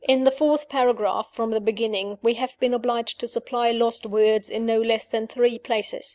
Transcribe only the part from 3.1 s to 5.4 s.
to supply lost words in no less than